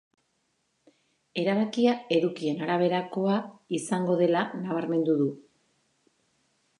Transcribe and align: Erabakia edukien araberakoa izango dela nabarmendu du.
Erabakia 1.41 1.91
edukien 2.15 2.63
araberakoa 2.67 3.35
izango 3.81 4.15
dela 4.25 4.41
nabarmendu 4.65 5.19
du. 5.23 5.29